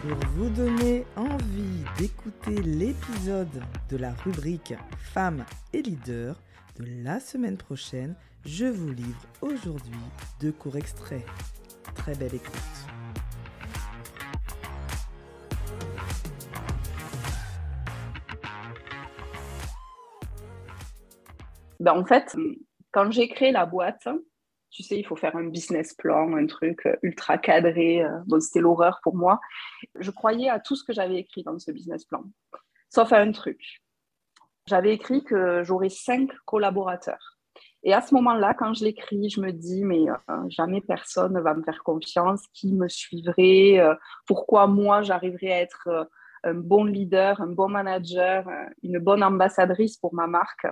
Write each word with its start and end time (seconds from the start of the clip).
Pour 0.00 0.16
vous 0.30 0.48
donner 0.48 1.04
envie 1.14 1.84
d'écouter 1.98 2.62
l'épisode 2.62 3.62
de 3.90 3.96
la 3.98 4.12
rubrique 4.14 4.72
Femmes 4.96 5.44
et 5.74 5.82
leaders 5.82 6.40
de 6.78 6.86
la 7.04 7.20
semaine 7.20 7.58
prochaine, 7.58 8.16
je 8.46 8.64
vous 8.64 8.92
livre 8.92 9.20
aujourd'hui 9.42 10.00
deux 10.40 10.52
courts 10.52 10.78
extraits. 10.78 11.26
Très 11.96 12.14
belle 12.14 12.34
écoute. 12.34 12.50
Ben, 21.78 21.92
en 21.92 22.06
fait, 22.06 22.34
quand 22.90 23.10
j'ai 23.10 23.28
créé 23.28 23.52
la 23.52 23.66
boîte, 23.66 24.08
tu 24.70 24.82
sais, 24.82 24.98
il 24.98 25.04
faut 25.04 25.16
faire 25.16 25.36
un 25.36 25.48
business 25.48 25.94
plan, 25.94 26.34
un 26.36 26.46
truc 26.46 26.86
euh, 26.86 26.96
ultra 27.02 27.38
cadré. 27.38 28.02
Euh, 28.02 28.18
bon, 28.26 28.40
c'était 28.40 28.60
l'horreur 28.60 29.00
pour 29.02 29.16
moi. 29.16 29.40
Je 29.98 30.10
croyais 30.10 30.48
à 30.48 30.60
tout 30.60 30.76
ce 30.76 30.84
que 30.84 30.92
j'avais 30.92 31.16
écrit 31.16 31.42
dans 31.42 31.58
ce 31.58 31.70
business 31.72 32.04
plan, 32.04 32.22
sauf 32.88 33.12
à 33.12 33.18
un 33.18 33.32
truc. 33.32 33.82
J'avais 34.66 34.94
écrit 34.94 35.24
que 35.24 35.64
j'aurais 35.64 35.88
cinq 35.88 36.30
collaborateurs. 36.44 37.38
Et 37.82 37.94
à 37.94 38.02
ce 38.02 38.14
moment-là, 38.14 38.54
quand 38.54 38.74
je 38.74 38.84
l'écris, 38.84 39.30
je 39.30 39.40
me 39.40 39.52
dis, 39.52 39.84
mais 39.84 40.08
euh, 40.08 40.36
jamais 40.48 40.80
personne 40.80 41.32
ne 41.32 41.40
va 41.40 41.54
me 41.54 41.62
faire 41.62 41.82
confiance, 41.82 42.46
qui 42.52 42.72
me 42.74 42.88
suivrait, 42.88 43.82
pourquoi 44.26 44.66
moi 44.66 45.02
j'arriverais 45.02 45.52
à 45.52 45.60
être 45.60 46.08
un 46.44 46.54
bon 46.54 46.84
leader, 46.84 47.40
un 47.40 47.48
bon 47.48 47.68
manager, 47.68 48.46
une 48.82 48.98
bonne 48.98 49.22
ambassadrice 49.22 49.96
pour 49.96 50.14
ma 50.14 50.26
marque. 50.26 50.66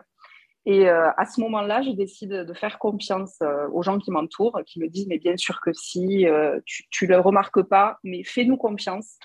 Et 0.68 0.86
euh, 0.86 1.10
à 1.16 1.24
ce 1.24 1.40
moment-là, 1.40 1.80
je 1.80 1.92
décide 1.92 2.28
de 2.28 2.52
faire 2.52 2.78
confiance 2.78 3.38
euh, 3.40 3.66
aux 3.72 3.82
gens 3.82 3.98
qui 3.98 4.10
m'entourent, 4.10 4.60
qui 4.66 4.80
me 4.80 4.86
disent, 4.86 5.06
mais 5.08 5.16
bien 5.16 5.34
sûr 5.38 5.62
que 5.62 5.72
si, 5.72 6.26
euh, 6.26 6.60
tu 6.66 7.06
ne 7.06 7.08
le 7.08 7.20
remarques 7.20 7.62
pas, 7.62 7.98
mais 8.04 8.22
fais-nous 8.22 8.58
confiance, 8.58 9.16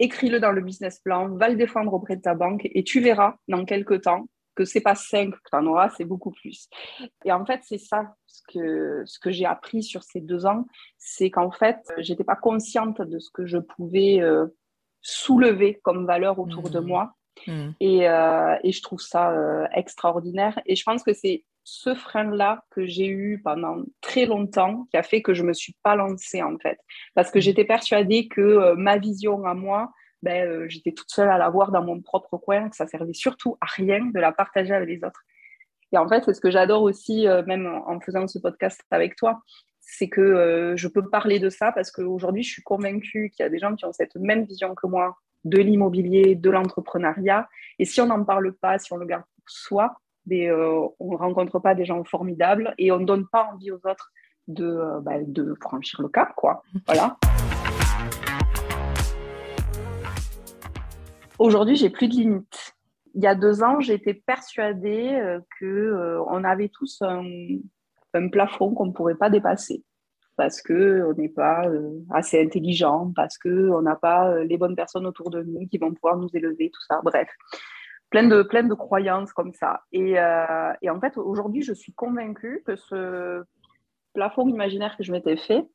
écris-le 0.00 0.40
dans 0.40 0.50
le 0.50 0.60
business 0.60 0.98
plan, 0.98 1.28
va 1.28 1.48
le 1.48 1.54
défendre 1.54 1.94
auprès 1.94 2.16
de 2.16 2.22
ta 2.22 2.34
banque 2.34 2.62
et 2.64 2.82
tu 2.82 2.98
verras 2.98 3.36
dans 3.46 3.64
quelques 3.64 4.02
temps 4.02 4.26
que 4.56 4.64
c'est 4.64 4.80
pas 4.80 4.96
5 4.96 5.30
que 5.30 5.36
tu 5.48 5.56
en 5.56 5.64
auras, 5.66 5.90
c'est 5.90 6.04
beaucoup 6.04 6.32
plus. 6.32 6.68
Et 7.24 7.30
en 7.30 7.46
fait, 7.46 7.60
c'est 7.62 7.78
ça 7.78 8.16
ce 8.26 8.42
que, 8.48 9.02
ce 9.04 9.20
que 9.20 9.30
j'ai 9.30 9.46
appris 9.46 9.84
sur 9.84 10.02
ces 10.02 10.20
deux 10.20 10.44
ans, 10.44 10.66
c'est 10.98 11.30
qu'en 11.30 11.52
fait, 11.52 11.78
j'étais 11.98 12.24
pas 12.24 12.36
consciente 12.36 13.00
de 13.00 13.20
ce 13.20 13.30
que 13.32 13.46
je 13.46 13.58
pouvais 13.58 14.20
soulever 15.02 15.80
comme 15.84 16.04
valeur 16.04 16.38
autour 16.40 16.70
de 16.70 16.80
mmh. 17.46 17.52
Mm. 17.52 17.74
Euh, 17.82 18.56
et, 18.62 18.72
je 18.72 18.82
trouve 18.82 19.00
ça 19.00 19.30
euh, 19.32 19.66
extraordinaire. 19.74 20.60
Et 20.66 20.76
je 20.76 20.84
pense 20.84 21.02
que 21.02 21.12
c'est 21.12 21.44
ce 21.64 21.94
frein-là 21.94 22.64
que 22.70 22.84
j'ai 22.86 23.06
eu 23.06 23.40
pendant 23.42 23.76
très 24.00 24.26
longtemps 24.26 24.86
qui 24.90 24.96
a 24.96 25.02
fait 25.02 25.22
que 25.22 25.32
je 25.32 25.42
ne 25.42 25.48
me 25.48 25.52
suis 25.52 25.74
pas 25.82 25.96
lancée 25.96 26.42
en 26.42 26.58
fait. 26.58 26.78
Parce 27.14 27.30
que 27.30 27.38
mm. 27.38 27.42
j'étais 27.42 27.64
persuadée 27.64 28.28
que 28.28 28.40
euh, 28.40 28.74
ma 28.76 28.98
vision 28.98 29.44
à 29.44 29.54
moi, 29.54 29.92
ben, 30.22 30.68
j'étais 30.68 30.92
toute 30.92 31.10
seule 31.10 31.28
à 31.28 31.36
l'avoir 31.36 31.70
dans 31.70 31.84
mon 31.84 32.00
propre 32.00 32.38
coin, 32.38 32.70
que 32.70 32.76
ça 32.76 32.86
servait 32.86 33.12
surtout 33.12 33.58
à 33.60 33.66
rien 33.66 34.06
de 34.06 34.18
la 34.18 34.32
partager 34.32 34.72
avec 34.72 34.88
les 34.88 35.04
autres. 35.04 35.22
Et 35.92 35.98
en 35.98 36.08
fait, 36.08 36.24
c'est 36.24 36.32
ce 36.32 36.40
que 36.40 36.50
j'adore 36.50 36.82
aussi, 36.82 37.26
même 37.46 37.66
en 37.86 38.00
faisant 38.00 38.26
ce 38.26 38.38
podcast 38.38 38.82
avec 38.90 39.16
toi, 39.16 39.42
c'est 39.80 40.08
que 40.08 40.72
je 40.76 40.88
peux 40.88 41.08
parler 41.10 41.38
de 41.38 41.50
ça 41.50 41.72
parce 41.72 41.90
qu'aujourd'hui, 41.90 42.42
je 42.42 42.50
suis 42.50 42.62
convaincue 42.62 43.30
qu'il 43.30 43.44
y 43.44 43.46
a 43.46 43.50
des 43.50 43.58
gens 43.58 43.76
qui 43.76 43.84
ont 43.84 43.92
cette 43.92 44.16
même 44.16 44.44
vision 44.44 44.74
que 44.74 44.86
moi 44.86 45.14
de 45.44 45.58
l'immobilier, 45.58 46.34
de 46.34 46.50
l'entrepreneuriat. 46.50 47.48
Et 47.78 47.84
si 47.84 48.00
on 48.00 48.06
n'en 48.06 48.24
parle 48.24 48.52
pas, 48.52 48.78
si 48.78 48.92
on 48.92 48.96
le 48.96 49.06
garde 49.06 49.24
pour 49.36 49.50
soi, 49.50 49.96
euh, 50.32 50.88
on 51.00 51.12
ne 51.12 51.16
rencontre 51.16 51.58
pas 51.58 51.74
des 51.74 51.84
gens 51.84 52.02
formidables 52.04 52.74
et 52.78 52.90
on 52.92 52.98
ne 52.98 53.04
donne 53.04 53.26
pas 53.26 53.50
envie 53.52 53.70
aux 53.70 53.80
autres 53.84 54.10
de, 54.48 54.64
euh, 54.64 55.00
bah, 55.00 55.18
de 55.20 55.54
franchir 55.60 56.00
le 56.00 56.08
cap. 56.08 56.34
Quoi. 56.36 56.62
Voilà. 56.86 57.16
Aujourd'hui, 61.38 61.76
j'ai 61.76 61.90
plus 61.90 62.08
de 62.08 62.14
limites. 62.14 62.74
Il 63.14 63.22
y 63.22 63.26
a 63.26 63.34
deux 63.34 63.62
ans, 63.62 63.80
j'étais 63.80 64.14
persuadée 64.14 65.10
euh, 65.12 65.40
qu'on 65.60 66.44
avait 66.44 66.68
tous 66.68 67.02
un 67.02 68.28
plafond 68.28 68.74
qu'on 68.74 68.86
ne 68.86 68.92
pourrait 68.92 69.16
pas 69.16 69.30
dépasser 69.30 69.84
parce 70.36 70.62
qu'on 70.62 71.14
n'est 71.14 71.28
pas 71.28 71.66
euh, 71.68 72.00
assez 72.10 72.40
intelligent, 72.40 73.12
parce 73.14 73.38
qu'on 73.38 73.82
n'a 73.82 73.96
pas 73.96 74.30
euh, 74.30 74.44
les 74.44 74.58
bonnes 74.58 74.76
personnes 74.76 75.06
autour 75.06 75.30
de 75.30 75.42
nous 75.42 75.66
qui 75.66 75.78
vont 75.78 75.92
pouvoir 75.92 76.16
nous 76.16 76.28
élever, 76.34 76.70
tout 76.70 76.82
ça. 76.88 77.00
Bref, 77.04 77.28
plein 78.10 78.26
de, 78.26 78.42
plein 78.42 78.64
de 78.64 78.74
croyances 78.74 79.32
comme 79.32 79.52
ça. 79.52 79.82
Et, 79.92 80.18
euh, 80.18 80.72
et 80.82 80.90
en 80.90 81.00
fait, 81.00 81.16
aujourd'hui, 81.16 81.62
je 81.62 81.72
suis 81.72 81.92
convaincue 81.92 82.62
que 82.66 82.76
ce 82.76 83.42
plafond 84.12 84.48
imaginaire 84.48 84.96
que 84.96 85.04
je 85.04 85.12
m'étais 85.12 85.36
fait, 85.36 85.66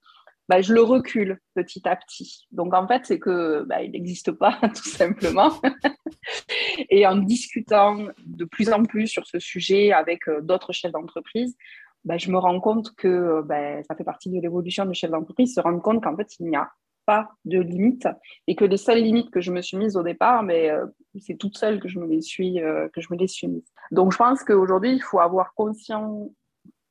bah, 0.47 0.61
je 0.61 0.73
le 0.73 0.81
recule 0.81 1.39
petit 1.53 1.87
à 1.87 1.95
petit. 1.95 2.47
Donc 2.51 2.73
en 2.73 2.87
fait, 2.87 3.05
c'est 3.05 3.19
que 3.19 3.63
bah, 3.63 3.83
il 3.83 3.91
n'existe 3.91 4.31
pas 4.31 4.57
tout 4.75 4.89
simplement. 4.89 5.51
et 6.89 7.05
en 7.05 7.17
discutant 7.17 8.07
de 8.25 8.45
plus 8.45 8.71
en 8.71 8.83
plus 8.83 9.07
sur 9.07 9.25
ce 9.27 9.39
sujet 9.39 9.91
avec 9.91 10.21
d'autres 10.41 10.73
chefs 10.73 10.91
d'entreprise, 10.91 11.55
bah, 12.05 12.17
je 12.17 12.31
me 12.31 12.37
rends 12.37 12.59
compte 12.59 12.95
que 12.95 13.07
euh, 13.07 13.41
bah, 13.43 13.83
ça 13.83 13.95
fait 13.95 14.03
partie 14.03 14.29
de 14.29 14.39
l'évolution 14.39 14.85
du 14.85 14.93
chef 14.93 15.11
d'entreprise, 15.11 15.53
se 15.53 15.61
rendre 15.61 15.81
compte 15.81 16.03
qu'en 16.03 16.15
fait, 16.15 16.39
il 16.39 16.47
n'y 16.47 16.55
a 16.55 16.69
pas 17.05 17.29
de 17.45 17.59
limites 17.59 18.07
et 18.47 18.55
que 18.55 18.65
les 18.65 18.77
seules 18.77 19.01
limites 19.01 19.31
que 19.31 19.41
je 19.41 19.51
me 19.51 19.61
suis 19.61 19.77
mises 19.77 19.97
au 19.97 20.03
départ, 20.03 20.43
mais 20.43 20.69
euh, 20.69 20.85
c'est 21.19 21.35
toute 21.35 21.57
seule 21.57 21.79
que 21.79 21.87
je 21.87 21.99
me 21.99 22.07
les 22.07 22.21
suis, 22.21 22.61
euh, 22.61 22.87
suis 23.27 23.47
mises. 23.47 23.73
Donc, 23.91 24.11
je 24.11 24.17
pense 24.17 24.43
qu'aujourd'hui, 24.43 24.93
il 24.93 25.01
faut 25.01 25.19
avoir 25.19 25.53
conscience, 25.55 26.29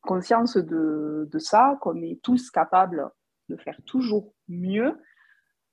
conscience 0.02 0.56
de, 0.56 1.28
de 1.30 1.38
ça, 1.38 1.78
qu'on 1.80 2.02
est 2.02 2.20
tous 2.22 2.50
capables 2.50 3.08
de 3.48 3.56
faire 3.56 3.78
toujours 3.86 4.34
mieux, 4.48 4.98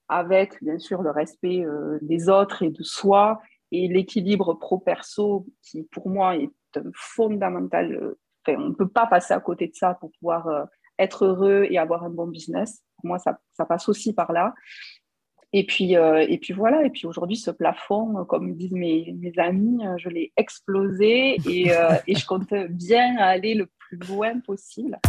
avec 0.07 0.63
bien 0.63 0.78
sûr 0.78 1.02
le 1.02 1.09
respect 1.09 1.66
des 2.02 2.29
autres 2.29 2.62
et 2.62 2.69
de 2.69 2.84
soi 2.84 3.41
et 3.72 3.88
l'équilibre 3.88 4.53
pro-perso 4.53 5.47
qui, 5.62 5.84
pour 5.84 6.09
moi, 6.09 6.38
est 6.38 6.52
un 6.75 6.91
on 8.48 8.70
ne 8.70 8.74
peut 8.74 8.88
pas 8.88 9.08
passer 9.08 9.34
à 9.34 9.40
côté 9.40 9.68
de 9.68 9.76
ça 9.76 9.96
pour 9.96 10.12
pouvoir 10.20 10.48
euh, 10.48 10.64
être 11.00 11.26
heureux 11.26 11.68
et 11.70 11.78
avoir 11.78 12.04
un 12.04 12.10
bon 12.10 12.28
business. 12.28 12.84
Pour 12.98 13.08
moi, 13.08 13.20
ça, 13.20 13.66
passe 13.66 13.90
aussi 13.90 14.14
par 14.14 14.32
là. 14.32 14.54
Et 15.54 15.66
puis, 15.66 15.96
euh, 15.96 16.26
et 16.28 16.38
puis 16.38 16.54
voilà, 16.54 16.84
et 16.84 16.90
puis 16.90 17.08
aujourd'hui, 17.08 17.38
ce 17.38 17.52
plafond, 17.52 18.26
comme 18.26 18.56
disent 18.56 18.74
mes, 18.74 19.34
amis, 19.38 19.86
euh, 19.86 19.96
je 19.98 20.10
l'ai 20.10 20.34
explosé 20.36 21.38
et, 21.48 21.72
et 22.08 22.16
je 22.16 22.26
compte 22.26 22.54
bien 22.70 23.18
aller 23.18 23.54
le 23.54 23.68
plus 23.80 23.98
loin 23.98 24.40
possible. 24.42 25.00